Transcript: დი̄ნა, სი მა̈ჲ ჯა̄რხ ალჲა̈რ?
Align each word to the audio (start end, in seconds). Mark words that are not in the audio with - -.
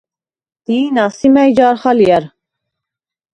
დი̄ნა, 0.65 1.05
სი 1.17 1.27
მა̈ჲ 1.33 1.49
ჯა̄რხ 1.57 1.83
ალჲა̈რ? 1.89 2.23